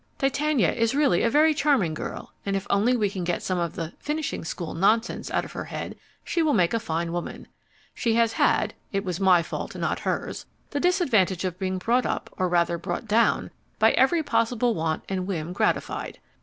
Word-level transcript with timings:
Titania 0.17 0.71
is 0.71 0.95
really 0.95 1.21
a 1.21 1.29
very 1.29 1.53
charming 1.53 1.93
girl, 1.93 2.33
and 2.43 2.55
if 2.55 2.65
only 2.71 2.97
we 2.97 3.07
can 3.07 3.23
get 3.23 3.43
some 3.43 3.59
of 3.59 3.75
the 3.75 3.93
"finishing 3.99 4.43
school" 4.43 4.73
nonsense 4.73 5.29
out 5.29 5.45
of 5.45 5.51
her 5.51 5.65
head 5.65 5.95
she 6.23 6.41
will 6.41 6.55
make 6.55 6.73
a 6.73 6.79
fine 6.79 7.11
woman. 7.11 7.47
She 7.93 8.15
has 8.15 8.33
had 8.33 8.73
(it 8.91 9.05
was 9.05 9.19
my 9.19 9.43
fault, 9.43 9.75
not 9.75 9.99
hers) 9.99 10.47
the 10.71 10.79
disadvantage 10.79 11.45
of 11.45 11.59
being 11.59 11.77
brought 11.77 12.07
up, 12.07 12.31
or 12.35 12.49
rather 12.49 12.79
brought 12.79 13.07
down, 13.07 13.51
by 13.77 13.89
having 13.89 13.99
every 13.99 14.23
possible 14.23 14.73
want 14.73 15.03
and 15.07 15.27
whim 15.27 15.53
gratified. 15.53 16.17